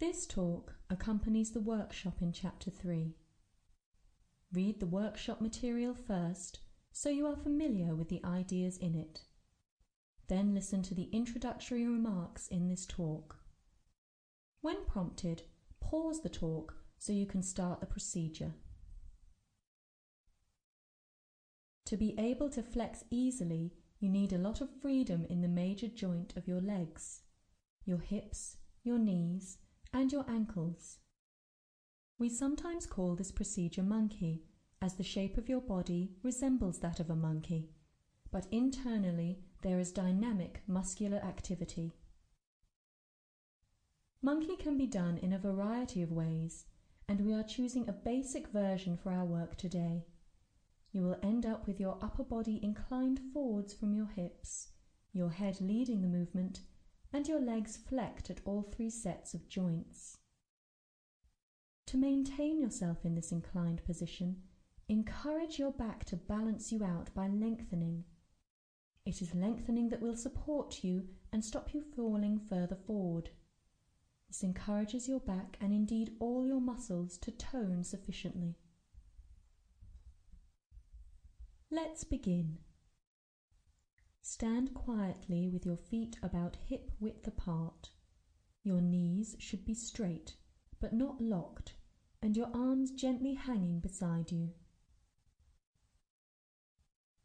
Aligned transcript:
This 0.00 0.26
talk 0.26 0.74
accompanies 0.90 1.52
the 1.52 1.60
workshop 1.60 2.20
in 2.20 2.32
Chapter 2.32 2.68
3. 2.68 3.14
Read 4.52 4.80
the 4.80 4.86
workshop 4.86 5.40
material 5.40 5.94
first 5.94 6.58
so 6.90 7.08
you 7.08 7.26
are 7.26 7.36
familiar 7.36 7.94
with 7.94 8.08
the 8.08 8.20
ideas 8.24 8.76
in 8.76 8.96
it. 8.96 9.22
Then 10.28 10.52
listen 10.52 10.82
to 10.84 10.94
the 10.94 11.08
introductory 11.12 11.86
remarks 11.86 12.48
in 12.48 12.68
this 12.68 12.86
talk. 12.86 13.36
When 14.62 14.84
prompted, 14.84 15.42
pause 15.80 16.22
the 16.22 16.28
talk 16.28 16.74
so 16.98 17.12
you 17.12 17.26
can 17.26 17.42
start 17.44 17.78
the 17.78 17.86
procedure. 17.86 18.54
To 21.86 21.96
be 21.96 22.16
able 22.18 22.50
to 22.50 22.62
flex 22.64 23.04
easily, 23.10 23.74
you 24.00 24.08
need 24.08 24.32
a 24.32 24.38
lot 24.38 24.60
of 24.60 24.70
freedom 24.82 25.24
in 25.30 25.40
the 25.40 25.48
major 25.48 25.88
joint 25.88 26.36
of 26.36 26.48
your 26.48 26.60
legs, 26.60 27.20
your 27.84 27.98
hips, 27.98 28.56
your 28.82 28.98
knees, 28.98 29.58
and 29.94 30.12
your 30.12 30.24
ankles. 30.28 30.98
We 32.18 32.28
sometimes 32.28 32.84
call 32.84 33.14
this 33.14 33.30
procedure 33.30 33.84
monkey, 33.84 34.42
as 34.82 34.94
the 34.94 35.04
shape 35.04 35.38
of 35.38 35.48
your 35.48 35.60
body 35.60 36.10
resembles 36.22 36.80
that 36.80 36.98
of 36.98 37.10
a 37.10 37.16
monkey, 37.16 37.70
but 38.32 38.46
internally 38.50 39.38
there 39.62 39.78
is 39.78 39.92
dynamic 39.92 40.62
muscular 40.66 41.18
activity. 41.18 41.94
Monkey 44.20 44.56
can 44.56 44.76
be 44.76 44.86
done 44.86 45.18
in 45.18 45.32
a 45.32 45.38
variety 45.38 46.02
of 46.02 46.10
ways, 46.10 46.64
and 47.08 47.20
we 47.20 47.32
are 47.32 47.44
choosing 47.44 47.88
a 47.88 47.92
basic 47.92 48.48
version 48.48 48.96
for 48.96 49.12
our 49.12 49.24
work 49.24 49.56
today. 49.56 50.06
You 50.90 51.02
will 51.02 51.18
end 51.22 51.46
up 51.46 51.68
with 51.68 51.78
your 51.78 51.98
upper 52.02 52.24
body 52.24 52.58
inclined 52.62 53.20
forwards 53.32 53.72
from 53.72 53.94
your 53.94 54.08
hips, 54.08 54.68
your 55.12 55.30
head 55.30 55.60
leading 55.60 56.02
the 56.02 56.08
movement, 56.08 56.60
and 57.14 57.28
your 57.28 57.40
legs 57.40 57.76
flecked 57.76 58.28
at 58.28 58.40
all 58.44 58.60
three 58.60 58.90
sets 58.90 59.34
of 59.34 59.48
joints. 59.48 60.18
To 61.86 61.96
maintain 61.96 62.60
yourself 62.60 63.04
in 63.04 63.14
this 63.14 63.30
inclined 63.30 63.84
position, 63.84 64.42
encourage 64.88 65.56
your 65.56 65.70
back 65.70 66.04
to 66.06 66.16
balance 66.16 66.72
you 66.72 66.82
out 66.84 67.14
by 67.14 67.28
lengthening. 67.28 68.02
It 69.06 69.22
is 69.22 69.32
lengthening 69.32 69.90
that 69.90 70.02
will 70.02 70.16
support 70.16 70.82
you 70.82 71.04
and 71.32 71.44
stop 71.44 71.72
you 71.72 71.82
falling 71.94 72.40
further 72.40 72.74
forward. 72.74 73.30
This 74.26 74.42
encourages 74.42 75.06
your 75.06 75.20
back 75.20 75.56
and 75.60 75.72
indeed 75.72 76.16
all 76.18 76.44
your 76.44 76.60
muscles 76.60 77.16
to 77.18 77.30
tone 77.30 77.84
sufficiently. 77.84 78.56
Let's 81.70 82.02
begin. 82.02 82.58
Stand 84.26 84.72
quietly 84.72 85.50
with 85.50 85.66
your 85.66 85.76
feet 85.76 86.16
about 86.22 86.56
hip 86.64 86.90
width 86.98 87.26
apart. 87.26 87.90
Your 88.62 88.80
knees 88.80 89.36
should 89.38 89.66
be 89.66 89.74
straight, 89.74 90.36
but 90.80 90.94
not 90.94 91.20
locked, 91.20 91.74
and 92.22 92.34
your 92.34 92.48
arms 92.54 92.90
gently 92.90 93.34
hanging 93.34 93.80
beside 93.80 94.32
you. 94.32 94.54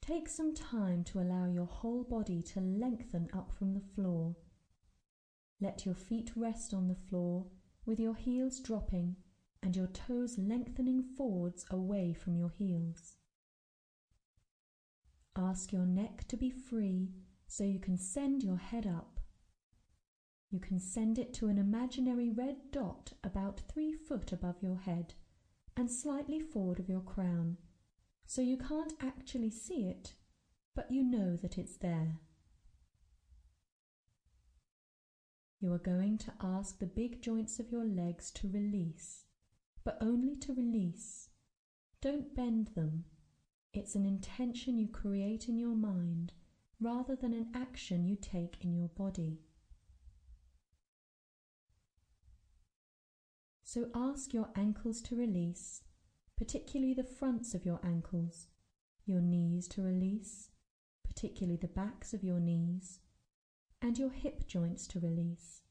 Take 0.00 0.26
some 0.26 0.54
time 0.54 1.04
to 1.04 1.20
allow 1.20 1.44
your 1.44 1.66
whole 1.66 2.02
body 2.02 2.40
to 2.54 2.60
lengthen 2.60 3.28
up 3.30 3.52
from 3.52 3.74
the 3.74 3.84
floor. 3.94 4.34
Let 5.60 5.84
your 5.84 5.94
feet 5.94 6.32
rest 6.34 6.72
on 6.72 6.88
the 6.88 6.94
floor 7.10 7.44
with 7.84 8.00
your 8.00 8.14
heels 8.14 8.58
dropping 8.58 9.16
and 9.62 9.76
your 9.76 9.88
toes 9.88 10.38
lengthening 10.38 11.02
forwards 11.02 11.66
away 11.70 12.14
from 12.14 12.38
your 12.38 12.52
heels. 12.56 13.16
Ask 15.38 15.70
your 15.70 15.84
neck 15.84 16.26
to 16.28 16.36
be 16.36 16.50
free 16.50 17.10
so 17.46 17.62
you 17.62 17.78
can 17.78 17.98
send 17.98 18.42
your 18.42 18.56
head 18.56 18.86
up. 18.86 19.20
You 20.50 20.60
can 20.60 20.80
send 20.80 21.18
it 21.18 21.34
to 21.34 21.48
an 21.48 21.58
imaginary 21.58 22.30
red 22.30 22.56
dot 22.70 23.12
about 23.22 23.60
three 23.68 23.92
foot 23.92 24.32
above 24.32 24.62
your 24.62 24.78
head 24.78 25.12
and 25.76 25.90
slightly 25.90 26.40
forward 26.40 26.80
of 26.80 26.88
your 26.88 27.02
crown, 27.02 27.58
so 28.26 28.40
you 28.40 28.56
can't 28.56 28.94
actually 29.02 29.50
see 29.50 29.84
it, 29.84 30.14
but 30.74 30.90
you 30.90 31.02
know 31.02 31.36
that 31.36 31.58
it's 31.58 31.76
there. 31.76 32.16
You 35.60 35.72
are 35.72 35.78
going 35.78 36.16
to 36.18 36.32
ask 36.40 36.78
the 36.78 36.86
big 36.86 37.20
joints 37.20 37.58
of 37.58 37.70
your 37.70 37.84
legs 37.84 38.30
to 38.32 38.48
release, 38.48 39.24
but 39.84 39.98
only 40.00 40.34
to 40.36 40.54
release. 40.54 41.28
Don't 42.00 42.34
bend 42.34 42.70
them 42.74 43.04
it's 43.76 43.94
an 43.94 44.06
intention 44.06 44.78
you 44.78 44.88
create 44.88 45.48
in 45.48 45.58
your 45.58 45.76
mind 45.76 46.32
rather 46.80 47.16
than 47.16 47.32
an 47.32 47.48
action 47.54 48.04
you 48.04 48.16
take 48.16 48.56
in 48.62 48.74
your 48.74 48.88
body. 48.88 49.40
So 53.62 53.88
ask 53.94 54.32
your 54.32 54.48
ankles 54.56 55.02
to 55.02 55.16
release, 55.16 55.82
particularly 56.36 56.94
the 56.94 57.04
fronts 57.04 57.54
of 57.54 57.66
your 57.66 57.80
ankles, 57.84 58.48
your 59.04 59.20
knees 59.20 59.68
to 59.68 59.82
release, 59.82 60.50
particularly 61.04 61.56
the 61.56 61.68
backs 61.68 62.14
of 62.14 62.22
your 62.22 62.40
knees, 62.40 63.00
and 63.82 63.98
your 63.98 64.10
hip 64.10 64.46
joints 64.46 64.86
to 64.88 65.00
release. 65.00 65.62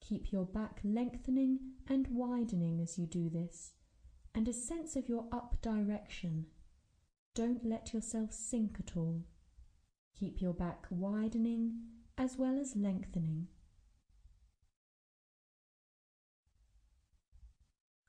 Keep 0.00 0.32
your 0.32 0.44
back 0.44 0.80
lengthening 0.82 1.60
and 1.88 2.08
widening 2.08 2.80
as 2.80 2.98
you 2.98 3.06
do 3.06 3.28
this 3.28 3.74
and 4.34 4.46
a 4.48 4.52
sense 4.52 4.96
of 4.96 5.08
your 5.08 5.26
up 5.32 5.60
direction. 5.62 6.46
Don't 7.34 7.64
let 7.64 7.92
yourself 7.92 8.32
sink 8.32 8.76
at 8.80 8.96
all. 8.96 9.22
Keep 10.18 10.40
your 10.40 10.52
back 10.52 10.86
widening 10.90 11.80
as 12.18 12.36
well 12.36 12.58
as 12.58 12.76
lengthening. 12.76 13.48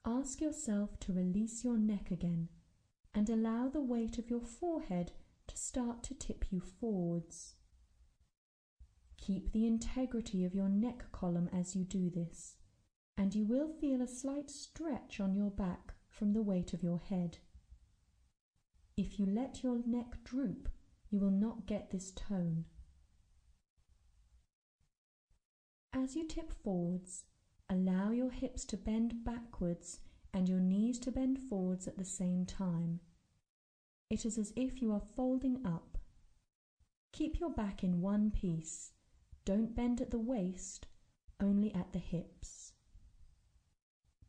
Ask 0.05 0.41
yourself 0.41 0.99
to 1.01 1.13
release 1.13 1.63
your 1.63 1.77
neck 1.77 2.11
again 2.11 2.49
and 3.13 3.29
allow 3.29 3.67
the 3.67 3.81
weight 3.81 4.17
of 4.17 4.29
your 4.29 4.41
forehead 4.41 5.11
to 5.47 5.57
start 5.57 6.03
to 6.03 6.13
tip 6.13 6.45
you 6.49 6.59
forwards. 6.59 7.55
Keep 9.17 9.51
the 9.51 9.67
integrity 9.67 10.43
of 10.43 10.55
your 10.55 10.69
neck 10.69 11.11
column 11.11 11.49
as 11.53 11.75
you 11.75 11.83
do 11.83 12.09
this, 12.09 12.55
and 13.15 13.35
you 13.35 13.45
will 13.45 13.69
feel 13.69 14.01
a 14.01 14.07
slight 14.07 14.49
stretch 14.49 15.19
on 15.19 15.35
your 15.35 15.51
back 15.51 15.93
from 16.21 16.33
the 16.33 16.41
weight 16.43 16.71
of 16.71 16.83
your 16.83 16.99
head. 17.09 17.39
If 18.95 19.17
you 19.17 19.25
let 19.25 19.63
your 19.63 19.79
neck 19.87 20.23
droop, 20.23 20.69
you 21.09 21.19
will 21.19 21.31
not 21.31 21.65
get 21.65 21.89
this 21.89 22.11
tone. 22.11 22.65
As 25.91 26.15
you 26.15 26.27
tip 26.27 26.53
forwards, 26.53 27.23
allow 27.71 28.11
your 28.11 28.29
hips 28.29 28.65
to 28.65 28.77
bend 28.77 29.23
backwards 29.25 30.01
and 30.31 30.47
your 30.47 30.59
knees 30.59 30.99
to 30.99 31.11
bend 31.11 31.39
forwards 31.39 31.87
at 31.87 31.97
the 31.97 32.05
same 32.05 32.45
time. 32.45 32.99
It 34.11 34.23
is 34.23 34.37
as 34.37 34.53
if 34.55 34.79
you 34.79 34.93
are 34.93 35.01
folding 35.15 35.65
up. 35.65 35.97
Keep 37.13 37.39
your 37.39 37.49
back 37.49 37.83
in 37.83 37.99
one 37.99 38.29
piece. 38.29 38.91
Don't 39.43 39.75
bend 39.75 39.99
at 39.99 40.11
the 40.11 40.19
waist, 40.19 40.85
only 41.39 41.73
at 41.73 41.93
the 41.93 41.99
hips. 41.99 42.73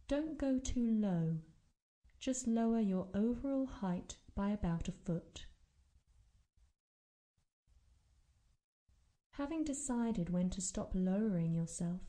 Don't 0.09 0.39
go 0.39 0.59
too 0.59 0.91
low 0.91 1.37
just 2.23 2.47
lower 2.47 2.79
your 2.79 3.09
overall 3.17 3.67
height 3.67 4.17
by 4.37 4.51
about 4.51 4.87
a 4.87 4.93
foot. 4.93 5.47
Having 9.33 9.65
decided 9.65 10.31
when 10.31 10.49
to 10.51 10.61
stop 10.61 10.93
lowering 10.95 11.53
yourself, 11.53 12.01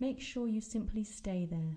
make 0.00 0.20
sure 0.20 0.48
you 0.48 0.60
simply 0.60 1.04
stay 1.04 1.46
there. 1.48 1.76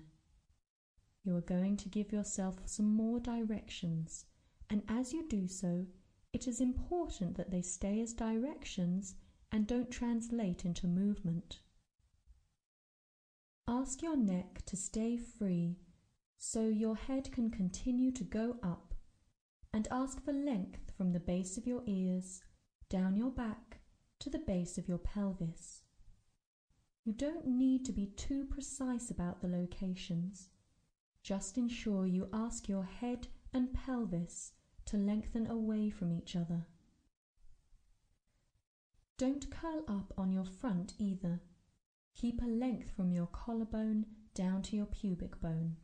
You 1.22 1.36
are 1.36 1.40
going 1.40 1.76
to 1.76 1.88
give 1.88 2.10
yourself 2.10 2.56
some 2.64 2.96
more 2.96 3.20
directions, 3.20 4.24
and 4.68 4.82
as 4.88 5.12
you 5.12 5.28
do 5.28 5.46
so, 5.46 5.86
it 6.32 6.48
is 6.48 6.60
important 6.60 7.36
that 7.36 7.52
they 7.52 7.62
stay 7.62 8.00
as 8.00 8.12
directions 8.12 9.14
and 9.52 9.68
don't 9.68 9.90
translate 9.92 10.64
into 10.64 10.88
movement. 10.88 11.60
Ask 13.68 14.02
your 14.02 14.16
neck 14.16 14.62
to 14.66 14.76
stay 14.76 15.16
free 15.16 15.76
so 16.44 16.66
your 16.66 16.96
head 16.96 17.30
can 17.30 17.48
continue 17.48 18.10
to 18.10 18.24
go 18.24 18.56
up 18.64 18.94
and 19.72 19.86
ask 19.92 20.20
for 20.24 20.32
length 20.32 20.90
from 20.96 21.12
the 21.12 21.20
base 21.20 21.56
of 21.56 21.68
your 21.68 21.84
ears 21.86 22.42
down 22.90 23.14
your 23.14 23.30
back 23.30 23.78
to 24.18 24.28
the 24.28 24.40
base 24.40 24.76
of 24.76 24.88
your 24.88 24.98
pelvis. 24.98 25.82
You 27.04 27.12
don't 27.12 27.46
need 27.46 27.84
to 27.84 27.92
be 27.92 28.06
too 28.06 28.44
precise 28.44 29.08
about 29.08 29.40
the 29.40 29.46
locations. 29.46 30.48
Just 31.22 31.58
ensure 31.58 32.06
you 32.06 32.28
ask 32.32 32.68
your 32.68 32.88
head 33.00 33.28
and 33.54 33.72
pelvis 33.72 34.50
to 34.86 34.96
lengthen 34.96 35.46
away 35.46 35.90
from 35.90 36.12
each 36.12 36.34
other. 36.34 36.66
Don't 39.16 39.48
curl 39.48 39.84
up 39.86 40.12
on 40.18 40.32
your 40.32 40.44
front 40.44 40.94
either. 40.98 41.40
Keep 42.16 42.42
a 42.42 42.46
length 42.46 42.90
from 42.96 43.12
your 43.12 43.28
collarbone 43.28 44.06
down 44.34 44.60
to 44.62 44.76
your 44.76 44.86
pubic 44.86 45.40
bone. 45.40 45.76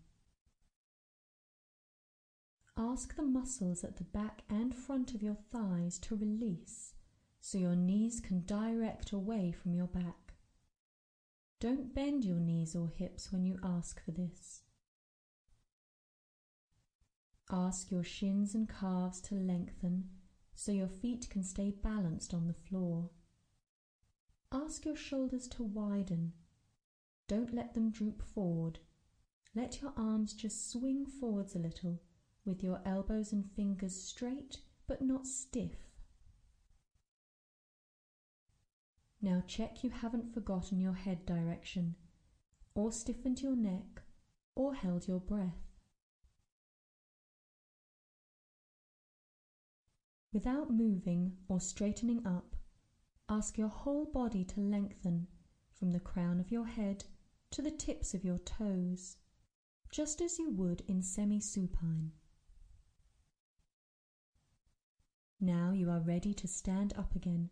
Ask 2.81 3.17
the 3.17 3.25
muscles 3.25 3.83
at 3.83 3.97
the 3.97 4.05
back 4.05 4.43
and 4.49 4.73
front 4.73 5.13
of 5.13 5.21
your 5.21 5.37
thighs 5.51 5.99
to 5.99 6.15
release 6.15 6.95
so 7.41 7.59
your 7.59 7.75
knees 7.75 8.21
can 8.21 8.45
direct 8.47 9.11
away 9.11 9.51
from 9.51 9.75
your 9.75 9.89
back. 9.89 10.35
Don't 11.59 11.93
bend 11.93 12.25
your 12.25 12.39
knees 12.39 12.77
or 12.77 12.89
hips 12.89 13.33
when 13.33 13.45
you 13.45 13.59
ask 13.65 14.01
for 14.05 14.13
this. 14.13 14.63
Ask 17.51 17.91
your 17.91 18.05
shins 18.05 18.55
and 18.55 18.69
calves 18.69 19.21
to 19.23 19.35
lengthen 19.35 20.11
so 20.55 20.71
your 20.71 20.87
feet 20.89 21.29
can 21.29 21.43
stay 21.43 21.73
balanced 21.83 22.33
on 22.33 22.47
the 22.47 22.55
floor. 22.55 23.11
Ask 24.53 24.85
your 24.85 24.97
shoulders 24.97 25.49
to 25.49 25.65
widen. 25.65 26.33
Don't 27.27 27.53
let 27.53 27.75
them 27.75 27.91
droop 27.91 28.23
forward. 28.23 28.79
Let 29.53 29.83
your 29.83 29.93
arms 29.97 30.33
just 30.33 30.71
swing 30.71 31.07
forwards 31.07 31.57
a 31.57 31.59
little 31.59 31.99
with 32.49 32.65
your 32.65 32.81
elbows 32.85 33.31
and 33.33 33.45
fingers 33.55 33.95
straight 33.95 34.59
but 34.89 35.03
not 35.03 35.27
stiff. 35.27 35.77
Now 39.21 39.43
check 39.47 39.85
you 39.85 39.91
haven't 39.91 40.33
forgotten 40.33 40.81
your 40.81 40.95
head 40.95 41.27
direction, 41.27 41.97
or 42.75 42.91
stiffened 42.91 43.43
your 43.43 43.57
neck, 43.57 44.03
or 44.55 44.75
held 44.75 45.07
your 45.07 45.21
breath. 45.21 45.69
Without 50.33 50.71
moving 50.71 51.33
or 51.49 51.61
straightening 51.61 52.25
up, 52.27 52.55
ask 53.29 53.59
your 53.59 53.69
whole 53.69 54.07
body 54.07 54.45
to 54.45 54.61
lengthen 54.61 55.27
from 55.73 55.91
the 55.91 56.01
crown 56.01 56.39
of 56.39 56.51
your 56.51 56.67
head 56.67 57.05
to 57.51 57.63
the 57.63 57.71
tips 57.71 58.15
of 58.15 58.25
your 58.25 58.39
toes, 58.39 59.17
just 59.91 60.21
as 60.21 60.39
you 60.39 60.51
would 60.51 60.83
in 60.87 61.03
semi 61.03 61.41
supine. 61.41 62.13
Now 65.41 65.73
you 65.73 65.91
are 65.91 66.01
ready 66.01 66.35
to 66.35 66.49
stand 66.49 66.95
up 66.97 67.15
again 67.15 67.51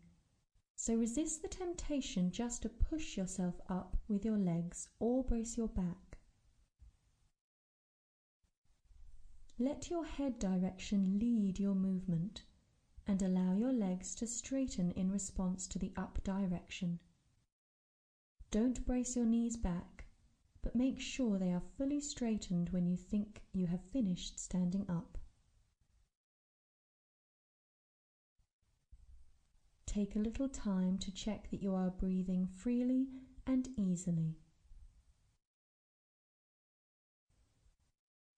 so 0.78 0.94
resist 0.94 1.40
the 1.40 1.48
temptation 1.48 2.30
just 2.30 2.62
to 2.62 2.68
push 2.68 3.16
yourself 3.16 3.54
up 3.68 3.96
with 4.08 4.26
your 4.26 4.36
legs 4.36 4.90
or 5.00 5.24
brace 5.24 5.56
your 5.56 5.68
back. 5.68 6.18
Let 9.58 9.88
your 9.88 10.04
head 10.04 10.38
direction 10.38 11.18
lead 11.18 11.58
your 11.58 11.74
movement 11.74 12.44
and 13.06 13.22
allow 13.22 13.54
your 13.54 13.72
legs 13.72 14.14
to 14.16 14.26
straighten 14.26 14.90
in 14.90 15.10
response 15.10 15.66
to 15.68 15.78
the 15.78 15.92
up 15.96 16.22
direction. 16.22 17.00
Don't 18.50 18.84
brace 18.84 19.16
your 19.16 19.24
knees 19.24 19.56
back, 19.56 20.04
but 20.60 20.76
make 20.76 21.00
sure 21.00 21.38
they 21.38 21.52
are 21.52 21.62
fully 21.78 22.00
straightened 22.00 22.68
when 22.68 22.86
you 22.86 22.98
think 22.98 23.42
you 23.54 23.66
have 23.66 23.82
finished 23.92 24.38
standing 24.38 24.84
up. 24.90 25.16
Take 29.96 30.14
a 30.14 30.18
little 30.18 30.48
time 30.48 30.98
to 30.98 31.10
check 31.10 31.50
that 31.50 31.62
you 31.62 31.74
are 31.74 31.88
breathing 31.88 32.46
freely 32.54 33.06
and 33.46 33.68
easily. 33.78 34.36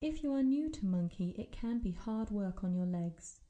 If 0.01 0.23
you 0.23 0.33
are 0.35 0.43
new 0.45 0.71
to 0.71 0.87
monkey, 0.87 1.35
it 1.37 1.51
can 1.51 1.81
be 1.81 1.91
hard 1.91 2.31
work 2.31 2.63
on 2.63 2.75
your 2.75 2.87
legs, 2.87 3.41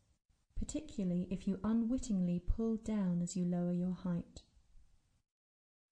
particularly 0.58 1.28
if 1.30 1.46
you 1.46 1.60
unwittingly 1.62 2.40
pull 2.40 2.76
down 2.76 3.20
as 3.22 3.36
you 3.36 3.44
lower 3.44 3.74
your 3.74 3.94
height. 3.94 4.42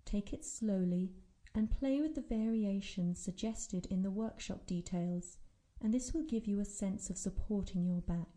Take 0.06 0.32
it 0.32 0.42
slowly 0.42 1.10
and 1.54 1.70
play 1.70 2.00
with 2.00 2.14
the 2.14 2.22
variations 2.22 3.22
suggested 3.22 3.84
in 3.90 4.00
the 4.00 4.10
workshop 4.10 4.66
details, 4.66 5.36
and 5.82 5.92
this 5.92 6.14
will 6.14 6.24
give 6.24 6.46
you 6.46 6.60
a 6.60 6.64
sense 6.64 7.10
of 7.10 7.18
supporting 7.18 7.84
your 7.84 8.00
back. 8.00 8.35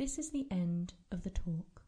This 0.00 0.16
is 0.16 0.30
the 0.30 0.46
end 0.50 0.94
of 1.12 1.24
the 1.24 1.28
talk. 1.28 1.82